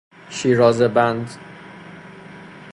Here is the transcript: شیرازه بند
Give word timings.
شیرازه 0.29 0.87
بند 0.87 1.37